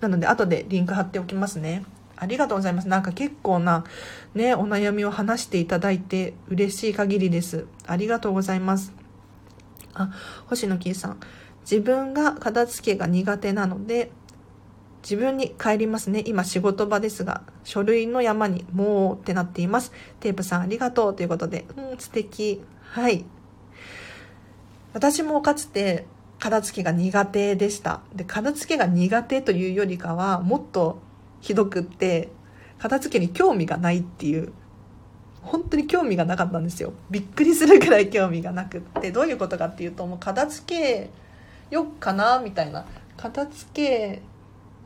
[0.00, 1.84] なので、後でリンク貼っておきますね。
[2.20, 2.88] ありがとうございます。
[2.88, 3.84] なんか結構な
[4.34, 7.66] ね、お悩みを話していただいて嬉しい限りです。
[7.86, 8.92] ありがとうございます。
[9.94, 10.10] あ、
[10.46, 11.20] 星野キーさん。
[11.62, 14.10] 自分が片付けが苦手なので、
[15.02, 16.24] 自分に帰りますね。
[16.26, 19.92] 今仕事場ですが、書類の山にもうってなっています。
[20.20, 22.62] テープさんありがとうということで、うん、素敵。
[22.80, 23.24] はい。
[24.92, 26.06] 私もかつて
[26.38, 28.00] 片付けが苦手でした。
[28.14, 30.98] で、片付けが苦手というよりかは、もっと
[31.40, 32.30] ひどくって
[32.78, 34.52] 片付けに興味がないっていう
[35.42, 36.92] 本当に興味がなかったんですよ。
[37.10, 41.10] びっくりするぐらい興味がなくってどういうことかっていうともう片付け
[41.70, 42.84] よっかなみたいな。
[43.16, 44.22] 片付け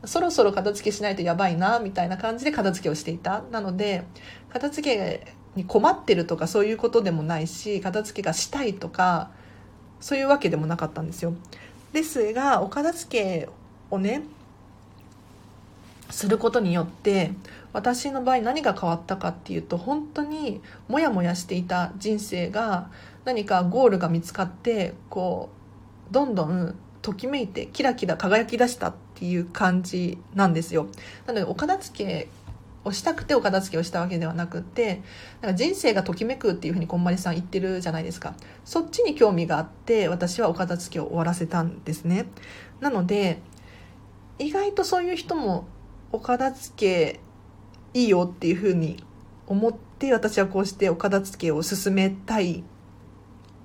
[0.05, 3.43] そろそろ片付けしないとやばいなみたいな感じで片付けをしていた。
[3.51, 4.03] なので
[4.49, 9.31] 片付けに困ってるとかそういうことでもないし片付けがしたいとか
[9.99, 11.33] そういうわけでもなかったんですよ。
[11.93, 13.49] ですがお片付け
[13.91, 14.23] をね
[16.09, 17.31] することによって
[17.71, 22.89] 私の場合何が変わったかっていうと本当にモヤモヤしていた人生が
[23.25, 25.49] 何かゴールが見つかってこ
[26.09, 30.87] うどんどんときめいてキラキラ輝き出したっていう感じなんですよ。
[31.25, 32.29] なのでお片付け
[32.85, 35.01] をしたくてお片付けをしたわけではなくて
[35.41, 38.35] なんか人生がときめくっていうふうにこんまりさん言ってるじゃないですか。
[38.65, 42.25] そっちに興味があって私はお片付けを終わらせたんですね。
[42.79, 43.39] なので
[44.39, 45.65] 意外とそういう人も
[46.13, 47.19] お片付け
[47.93, 49.03] いいよっていうふうに
[49.47, 52.63] 思って私はこうしてお片付けを進めたい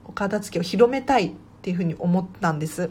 [0.07, 2.91] お片付けを広めたいっていうふうに思ったんです。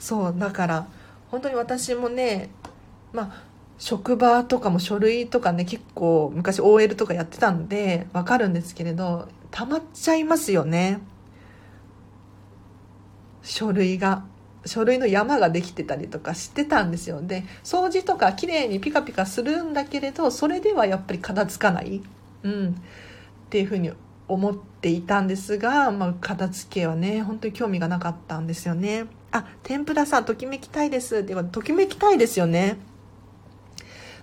[0.00, 0.88] そうだから
[1.30, 2.50] 本当に私もね
[3.12, 3.42] まあ
[3.78, 11.00] 職場とかも書類とかね結構昔 OL とかやってたんでわかるんですけれど溜まっちゃいますよね。
[13.42, 14.24] 書類が。
[14.66, 17.20] 書類の山ができてたりとかしてたんですよ。
[17.22, 22.02] で掃除とか綺麗にピカピカするんだけれどそれではやっぱり片付かない、
[22.42, 22.72] うん、っ
[23.50, 23.92] ていうふうに
[24.26, 29.06] 思っていたんですが、まあ、片付けはね本当に興味がなかったんですよね。
[29.32, 31.18] あ天ぷらさんときめきたいです。
[31.18, 32.78] ってときめきたいですよね。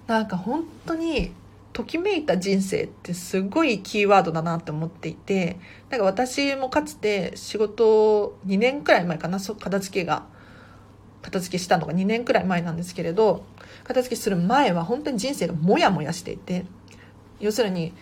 [0.07, 1.31] なんか本当に
[1.73, 5.57] ときめいた人生ってすごいキーワードだなって思っていて
[5.89, 10.30] なんか私もかつて仕事2年くらい前かな片付けが。
[11.21, 13.43] 片付けしたのが2年くらい前なんですけれど
[13.83, 16.65] 片付けする前は本当に人生がモヤモヤしていて
[17.39, 17.93] 要するに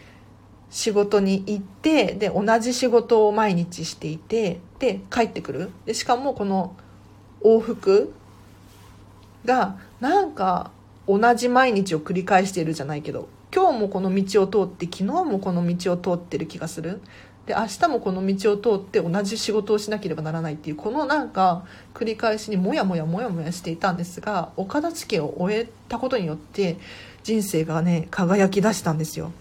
[0.70, 5.72] 仕事に行ってで同じ仕事を毎日していてで帰ってくる。
[5.86, 6.76] でしかもこの
[7.42, 8.14] 往復
[9.46, 10.72] がなんか
[11.08, 17.02] 同じ毎日を繰り返しているじゃないけど今日もこの道を通って昨日もこの道を通ってる気がする。
[17.50, 26.78] で明日もこの道を通って同じ仕事をしなければならないっていうこのなんか繰り返しにモヤモヤモヤモヤしていたんですがお片付けを終えたことによって
[27.24, 29.32] 人生がね輝き出したんですよ。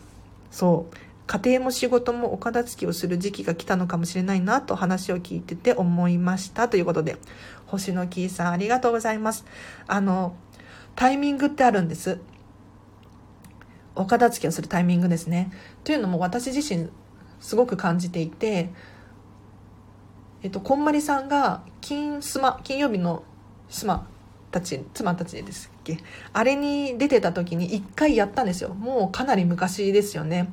[0.51, 0.97] そう。
[1.27, 7.19] 家庭も仕事もお片付けをする時期が来たのかもしれないなと話を聞いてて思いましたということで
[7.67, 9.45] 星野キーさんありがとうございます。
[9.87, 10.35] あの
[10.97, 12.19] タイミングってあるんです。
[13.95, 15.53] お片付けをするタイミングですね。
[15.85, 16.89] というのも私自身
[17.41, 18.71] すごく感じていて、
[20.43, 23.25] えっと、こんまりさんが金スマ金曜日の
[23.69, 24.07] スマ
[24.51, 25.99] たち妻たちですっけ？
[26.33, 28.71] あれに出てた時に1回やったんですよ。
[28.71, 30.53] もうかなり昔ですよね。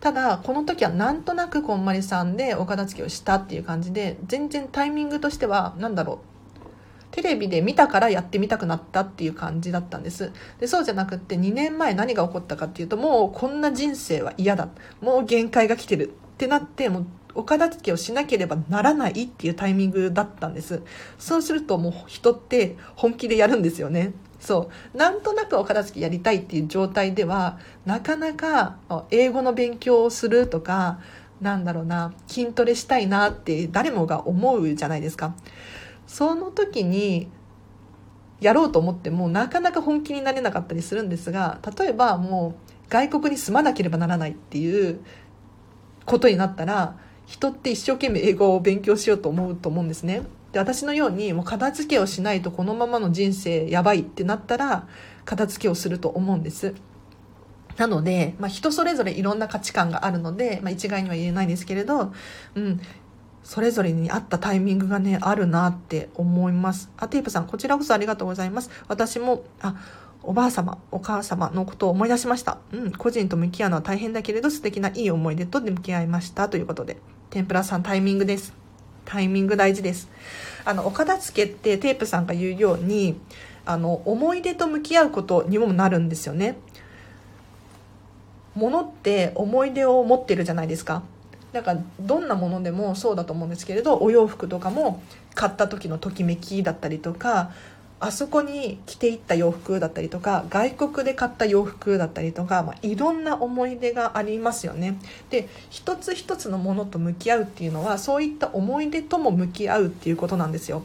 [0.00, 6.18] ただこの時はなんとなくこんまりさんでお片付けをしたっていう感じで全然タイミングとしては何だろう。
[7.10, 10.32] テレビで見たからやってみたくなったっていう感じだったんです。
[10.58, 14.68] でそうじゃなくって2年前何が起こったかっていうともうこんな人生は嫌だ。
[15.00, 16.14] もう限界が来てる。
[16.34, 20.82] ってなってもうお片付けをしなければならないっていうタイミングだったんです。
[21.18, 24.12] そうするともう人って本気でやるんですよね。
[24.40, 24.96] そう。
[24.96, 28.76] なんとなくお片付けやりたいっていう状態ではなかなか
[29.10, 31.00] 英語の勉強をするとか
[31.40, 35.34] なんだろうな筋トレしたいなって誰もが思うじゃないですか。
[36.06, 37.30] その時に
[38.40, 42.54] やろうと思ってもなかなか本気になれなかったりするんですが例えばも
[42.86, 45.00] う外国に住まなければならないっていう
[46.04, 54.86] ことになったら人って一生懸命英語を勉強しようと思うと思うんですねで私のようにもう片付けをしないとこのままの人生やばいってなったら
[55.24, 56.74] 片付けをすると思うんです
[57.76, 62.12] なので、まあ、人それぞれいろんな価値観があるので、まあ、一概には言えないですけれど、
[62.54, 62.80] うん、
[63.42, 66.90] それぞれに合ったタイミングがね、あるなって思います。
[66.96, 68.70] あ、テープさん、こちらこそありがとうございます。
[68.88, 69.74] 私も、あ、
[70.26, 72.58] おばあ様、お母様のことを思い出しました。
[72.72, 76.96] うん、個人と向き合うのは大変だけれど素敵ないい思い出と向き合いましたということで。
[77.30, 78.54] 天ぷらさんタイミングです。
[79.04, 80.08] タイミング大事です。
[80.64, 83.20] あの、お片付けってテープさんが言うように、
[83.66, 86.56] あの、思い出と向き合うことにもなるんですよね。
[88.54, 91.02] 物って思い出を持ってるじゃないですか。
[91.54, 95.00] なんかどんなものでもそうだと思うんですけれどお洋服とかも
[95.36, 97.52] 買った時のときめきだったりとか
[98.04, 104.98] あそこに着ていった洋服だったりとか外国で買った洋服だったりとか、まあ、いろんな思い出がありますよね。
[105.30, 110.82] で一つ一つのものと向き合うっていうのはそういった思い出とも向き合うっていうことなんですよ。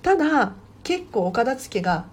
[0.00, 2.06] ただ結構お片付けが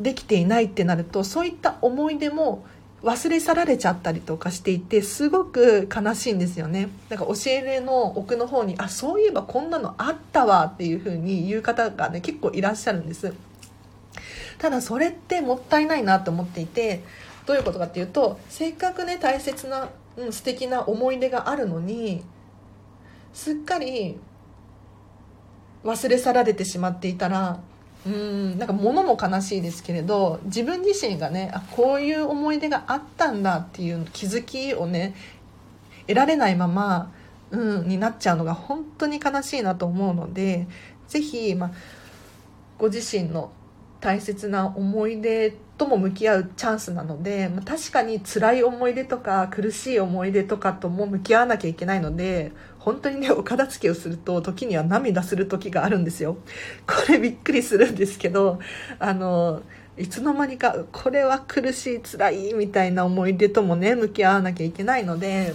[0.00, 2.64] できていないってなるとそういった思い出も
[3.02, 6.88] 忘れ去られちゃったりとかしていてすごく悲しいんですよね。
[7.08, 13.32] なんか教えれの奥の方にあそういえばこんなのあったわっていう風に言う方がね結構いらっしゃるんです。
[14.58, 17.04] ただそれってもったいないなと思っていて
[17.46, 22.24] どういうことかっていうとせっかくね大切な、うん、素敵な思い出があるのに
[23.32, 24.18] すっかり
[25.84, 27.60] 忘れ去られてしまっていたら
[28.06, 35.14] うんなんか物も悲しいですけれど自分自身がねあこういう思い出があったんだっていう気づきをね
[36.06, 37.12] 得られないまま、
[37.50, 40.66] うん、になっちゃうのが本当に悲しいなと思うので
[41.08, 41.70] 是非、まあ、
[42.78, 43.50] ご自身の
[44.00, 52.52] 大切な思い出とも向き合うチャンスなので、まあ、確かに辛い思い出とか苦しい思い出とかとも向き合わなきゃいけないので
[52.88, 56.38] 本当にねお片付けをすると時には涙する時があるんですよ。
[56.86, 58.60] これびっくりするんですけど
[58.98, 59.60] あの
[59.98, 65.54] いつの間にかこれは苦しい辛いみたいな思い出ともね向き合わなきゃいけないので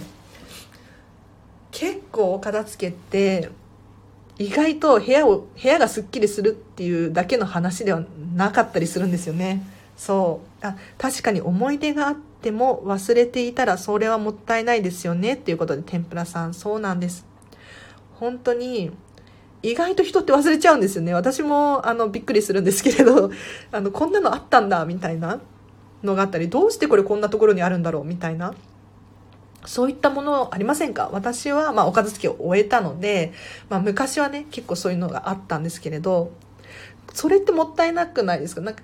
[1.72, 3.50] 結構お片付けって
[4.38, 8.04] 意外と部屋を部屋がすっきりするっていうだけの話では
[8.36, 9.66] なかったりするんですよね。
[9.96, 10.66] そう。
[10.66, 17.26] あ確かに思い出があっても忘れていたらそれはもったいないですよねっていうことで天ぷらさんそうなんです。
[18.14, 18.90] 本当に
[19.62, 21.14] 意外と人って忘れちゃうんですよね。
[21.14, 23.30] 私もあのびっくりするんですけれど
[23.72, 25.40] あのこんなのあったんだみたいな
[26.02, 28.54] のがあったりどうしてこれこんなところにあるんだろうみたいな。
[29.66, 31.08] そういったものありませんか？
[31.10, 33.32] 私は、まあ、お片付けを終えたので、
[33.70, 36.32] まあ、昔はね、結構そういうのがあったんですけれど、
[37.14, 38.60] それってもったいなくないですか？
[38.60, 38.82] なんか、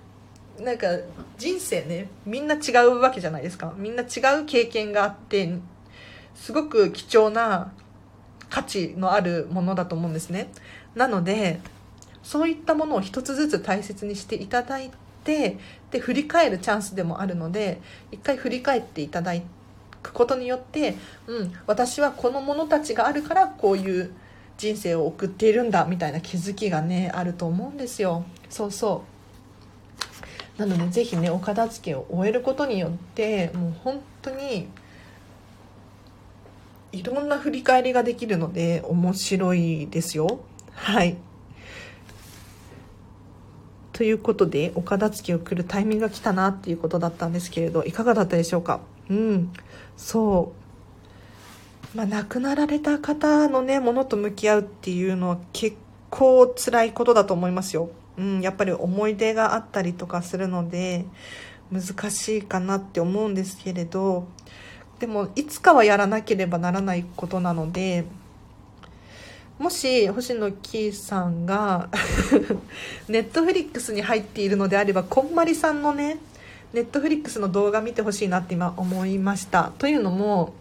[0.60, 0.86] なんか
[1.38, 3.72] 人生ね、みんな違うわけじゃないですか。
[3.76, 4.06] みんな違
[4.40, 5.52] う経験があって、
[6.34, 7.72] すごく貴重な
[8.48, 10.50] 価値のあるものだと思うんですね。
[10.94, 11.60] なので、
[12.22, 14.90] そういったものを一つずつ大切にしていただい
[15.24, 15.58] て、
[15.90, 17.80] で、振り返るチャンスでもあるので、
[18.12, 19.32] 一回振り返っていただ、
[20.02, 20.96] くことによって、
[21.26, 24.12] うん、私はこのものたちがあるからこういう
[24.56, 29.19] 人生を送っているんだみたいな気づきがねあると思うんですよそうそう
[30.60, 34.68] なのでぜひねお片付けを終えることによってもう本当に
[36.92, 40.40] いろんな振り返りができるので面白いですよ。
[40.74, 41.16] はい。
[43.94, 48.80] ということでお片付けを来るタイミングが来たなっていうことだったんですけれどいかがだったでしょうか？
[49.08, 49.52] うん。
[49.96, 50.52] そ
[51.94, 51.96] う。
[51.96, 55.78] まあ亡くなられた方のねものと向き合うっていうのは結
[56.10, 57.88] 構辛いことだと思いますよ。
[58.20, 61.06] うん、やっぱり思い出があったりとかするので
[61.72, 64.28] 難しいかなって思うんですけれど
[64.98, 68.04] でもいつかはやらなければならないことなので
[69.58, 71.88] もし星野キーさんが
[73.08, 76.18] ネットフリックスに入っているのであればこんまりさんのね
[76.74, 79.72] ネットフリックスの動画見てほしいなって今思いました。
[79.78, 80.52] というのも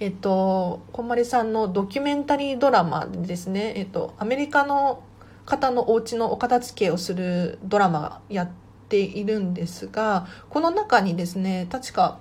[0.00, 3.74] えっとこんまりさんのドキュメンタリードラマですね。
[3.76, 5.02] えっとアメリカの
[5.46, 8.50] 方のお家のお片付けをするドラマやっ
[8.88, 12.18] ているんですがこの中にですね確か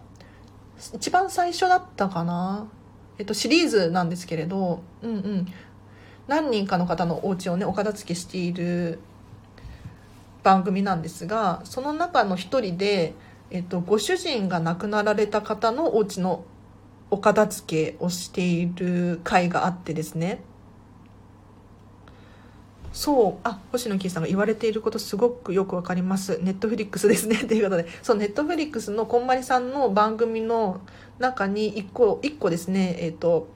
[0.93, 2.67] 一番最初だったかな、
[3.17, 5.47] えっと、シリーズなんですけれど、うんうん、
[6.28, 8.99] 何人かの方のお家をねお片付けしている
[10.43, 13.13] 番組なんですがその中の一人で、
[13.51, 16.45] えっと、ご主人が亡くなられた方のお家の
[17.11, 20.41] お片付けをしている回があってですね。
[22.91, 23.39] そう。
[23.43, 26.39] あ星野キーさんが言われていることすごくよくわかります。
[26.41, 27.37] ネットフリックスですね。
[27.47, 27.87] ということで。
[28.01, 30.81] そうネットフリックスのこんまりさんの番組の
[31.19, 32.95] 中に1個 ,1 個ですね。
[32.99, 33.49] えっ、ー、と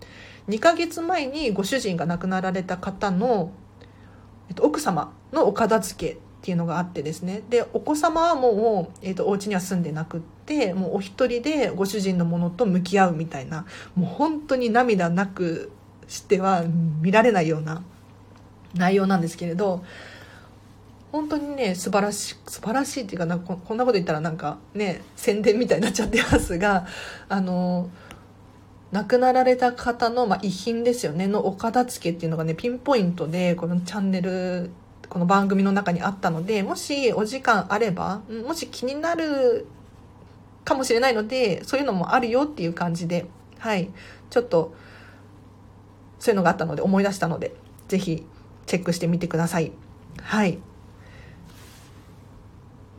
[0.49, 3.51] 2ヶ月前にご主人が亡くなられた方の、
[4.49, 7.41] えっと、奥様のお片付けっていうのがあってですね。
[7.49, 13.65] でお子様はもう、えーと、とお家には住んでなくってもうお一人でご主人のものと向き合うみたいな
[13.95, 15.71] もう本当に涙なく
[16.09, 16.63] しては
[17.01, 17.81] 見られないような
[18.74, 19.84] 内容なんですけれど
[21.11, 26.88] 本当にね素晴らしい素晴らしいっていうかなここんなこと言ったらなんかね宣伝みたいになっちゃってますが
[27.30, 27.89] あの
[28.91, 34.71] 亡くなられた方の、まあ、遺品ですよねのお片付けっていうのがねピンポイントでこのチャンネル
[35.09, 39.67] この番組の中にあったのでもしお時間あればもし気になる
[40.63, 43.28] かもしれないのでそういうのもあるよっていう感じで
[43.59, 43.91] はい
[44.32, 44.74] ちょっと
[46.19, 47.53] そういうのがあったので思い出したので
[47.88, 48.26] 是非
[48.66, 49.72] チェックしてみてください。
[50.22, 50.59] はい。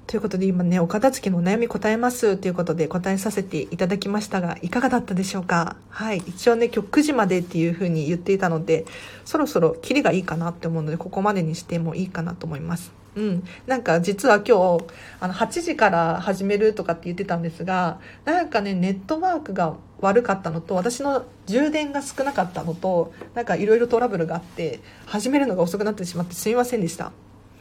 [0.07, 5.77] ということで今ね、お片付けのお悩み答えますということで答えさせていただきましたが、いかがだったでしょうか？
[5.89, 6.19] はい。
[6.19, 8.85] 一応ね、今日9時までっていう風に言っていたので、
[9.25, 12.93] そろそろキリがいいかなって思うので、ここまでにしてもいいかなと思います。
[13.17, 13.45] うん。
[13.67, 14.85] なんか実は今日、
[15.19, 19.75] あの、8時から始めるとかって言ってたんですが、なんかね、ネットワークが
[20.05, 27.13] 悪かったのと私の充電が少なかったのとなんかいろいろトラブルがあって始めるのが遅くなってしまってすみませんでした。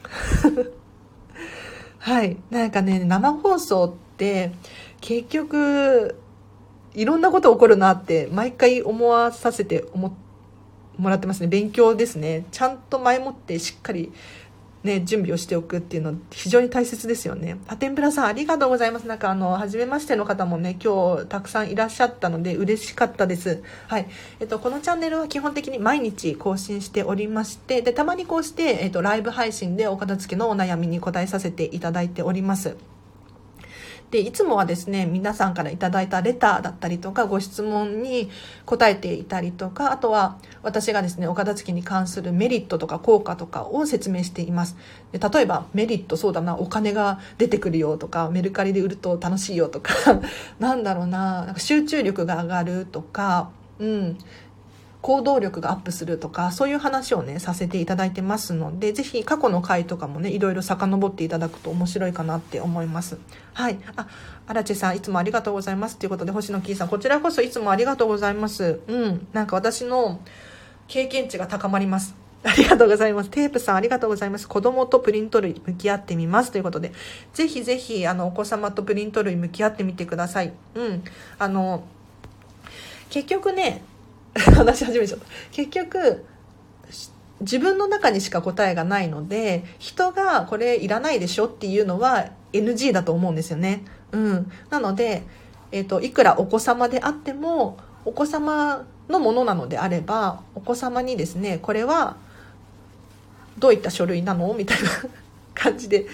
[1.99, 2.37] はい。
[2.49, 4.51] なんかね生放送って
[4.99, 6.19] 結局
[6.93, 10.15] いろんなこと起こるなって毎回思わさせて思
[10.97, 11.47] もらってますね。
[11.47, 12.45] 勉強ですね。
[12.51, 14.11] ちゃんと前もってしっかり
[14.83, 17.57] ね、準備をしておくっていうの非常に大切ですよね。
[17.67, 19.07] パテンプラさんありがとうございます。
[19.07, 23.63] なんかあの、初めましての方もね、今日たくさんいらっしゃったので嬉しかったです。
[23.87, 24.07] はい。
[24.39, 32.75] えっと、このチャンネルは基本的に毎日更新しておりまして、で、たまにこうして、えっと、ライブ配信でお片付けのお悩みに答えさせていただいております。
[34.13, 38.29] でいつもはですね皆さんから頂いたレターだったりとかご質問に
[38.67, 44.77] 答えていたりとかあとは私がですねお片付けに関するメリットとか効果とかを説明しています。
[45.11, 49.95] で例えばメリットそうだなお金が出てくるよとかメルカリで売ると楽しいよとか
[50.59, 53.49] なんだろうななんか集中力が上がるとか
[53.79, 54.17] うん。
[55.03, 63.17] 行動力がアップするとかそういう話をねさせていただいてますのでぜひ過去の回とかもねいろいろ遡っていただくと面白いかなって思います
[63.53, 64.07] はいあ
[64.47, 70.21] 荒地さんいつもありがとうございますということで星野キーさんこちらこそいつもありがとうございますうんなんか私の
[70.87, 73.29] 経験値が高まります ありがとうございます。
[73.29, 74.49] テープさんありがとうございます。
[74.49, 76.51] 子供とプリント類向き合ってみます。
[76.51, 76.91] ということで、
[77.33, 80.51] ぜひぜひ、あの、お子様とプリント類向き合ってみてください。
[80.75, 81.03] うん。
[81.39, 81.85] あの、
[83.09, 83.81] 結局ね、
[84.55, 85.25] 話し始めちゃった。
[85.51, 86.25] 結局
[87.41, 93.83] 自分の中にしか答えがないので人がこれいらないでしょっていうのは NG だと思うんですよね。
[94.11, 95.23] うん、なので、
[95.71, 102.15] えーと、いくらお子様であってもお子様のものなのであればお子様にですねこれは
[103.57, 104.53] どういった書類なの？
[104.53, 104.89] みたいな
[105.53, 106.07] 感じで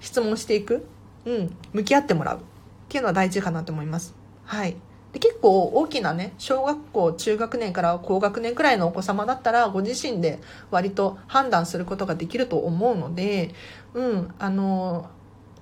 [0.00, 0.86] 質問していく、
[1.24, 2.38] うん、向き合ってもらう。
[2.38, 2.40] っ
[2.92, 4.14] ていうのは大事かなと思います。
[4.44, 4.76] はい。
[5.12, 10.40] で結構大きなね小学校中学年から高学年くらいのお子様だったらご自身で
[10.70, 13.54] 割と判断することができると思うので、
[13.92, 15.10] うん、あの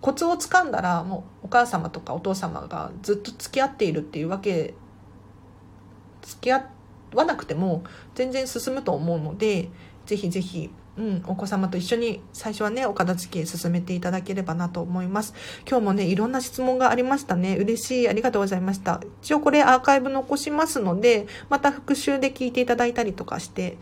[0.01, 4.75] コツをつかんだらもうお母様とかお父様がずっと付き合っているっていうわけ
[6.23, 6.71] 付き合
[7.15, 7.83] わなくても
[8.15, 9.69] 全然進むと思うので
[10.07, 15.35] ぜひぜひうん、お子様と一緒に最初はね、お片付け進めていただければなと思います。
[15.69, 17.57] 今日もね、いろんな質問がありましたね。
[17.57, 18.09] 嬉しい。
[18.09, 19.01] ありがとうございました。
[19.23, 23.79] 一応これアーカイブ残しますので、また復習で聞いていただいたりとかして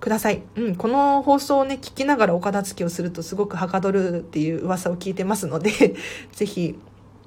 [0.00, 0.42] ください。
[0.56, 5.70] うん、この放送をね、聞きながらお片付けをするとすごくはかどるっていう噂を聞いてますので、
[6.32, 6.78] ぜひ、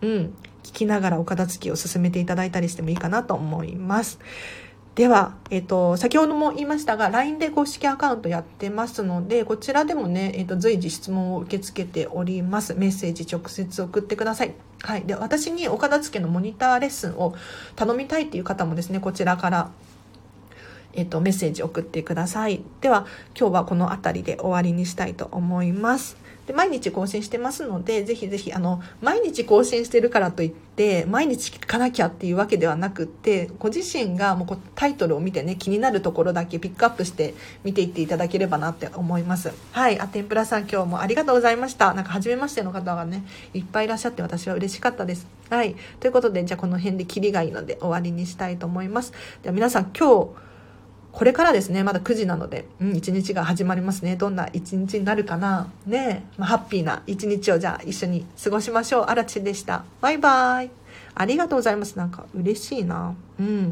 [0.01, 4.19] うん、聞きながらお片付けを進めていただいたりしてもいいかなと思います。
[4.97, 12.73] では、えっ、と、先ほども言いましたが、LINE で公式アカウントやってますので、こちらでもね、えっ、と、随時質問を受け付けております。
[12.73, 14.55] メッセージ直接送ってください。
[14.81, 15.03] はい。
[15.03, 17.35] で、私にお片付けのモニターレッスンを
[17.75, 19.69] 頼みたいっていう方もですね、こちらから
[20.93, 22.63] えっと、メッセージ送ってください。
[22.81, 23.05] では、
[23.39, 26.17] 今日はこの辺りで終わりにしたいと思います。
[26.47, 37.35] で毎日更新してますのでぜひぜひあの毎日更新してるからといって毎日聞かなきゃっていうわけではなくってご自身がもうタイトルを見てね気になるところだけピックアップして
[37.65, 39.51] 見ていっていただければなって思います。
[39.73, 41.93] はいあ天ぷらさん今日もありがとうございました。
[41.93, 45.27] なんか初めましての方がねいっぱいいらっしゃって私は嬉しかったです。
[45.49, 49.11] はいということでじゃあこの辺でキリがいいので終わりにしたいと思います。
[49.43, 50.46] では皆さん今日
[51.17, 54.15] これからですね、まだ9時なので、うん、一日が始まりますね。
[54.17, 55.67] どんな一日になるかな。
[55.87, 59.05] ねまあ、ハッピーな一日をじゃあ一緒に過ごしましょう。
[59.05, 59.83] あらちでした。
[59.99, 60.69] バイバイ。
[61.15, 61.97] ありがとうございます。
[61.97, 63.15] なんか嬉しいな。
[63.39, 63.65] うん。